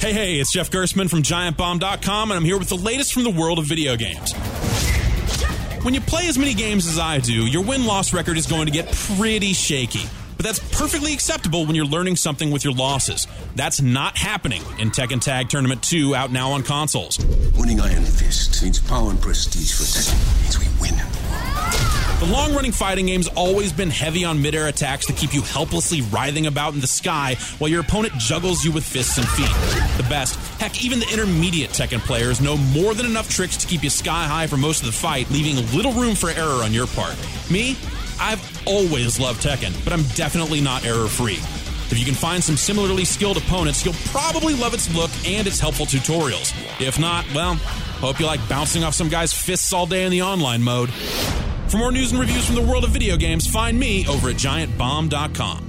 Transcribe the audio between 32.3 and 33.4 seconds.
know more than enough